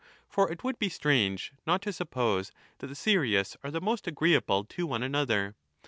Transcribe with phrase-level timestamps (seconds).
[0.01, 4.07] "^ For it would be strange not to suppose that the .serious are the most
[4.07, 5.53] agreeable to one another.